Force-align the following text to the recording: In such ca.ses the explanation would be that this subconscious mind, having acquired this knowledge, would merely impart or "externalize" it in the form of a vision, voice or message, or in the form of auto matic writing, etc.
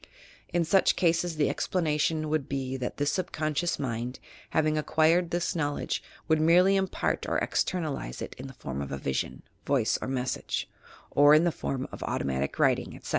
In 0.51 0.65
such 0.65 0.95
ca.ses 0.95 1.35
the 1.35 1.47
explanation 1.47 2.27
would 2.29 2.49
be 2.49 2.75
that 2.75 2.97
this 2.97 3.11
subconscious 3.11 3.77
mind, 3.77 4.19
having 4.49 4.75
acquired 4.75 5.29
this 5.29 5.55
knowledge, 5.55 6.01
would 6.27 6.41
merely 6.41 6.75
impart 6.75 7.27
or 7.29 7.37
"externalize" 7.37 8.19
it 8.19 8.33
in 8.39 8.47
the 8.47 8.53
form 8.55 8.81
of 8.81 8.91
a 8.91 8.97
vision, 8.97 9.43
voice 9.63 9.99
or 10.01 10.07
message, 10.07 10.67
or 11.11 11.35
in 11.35 11.43
the 11.43 11.51
form 11.51 11.87
of 11.91 12.01
auto 12.01 12.25
matic 12.25 12.57
writing, 12.57 12.95
etc. 12.95 13.09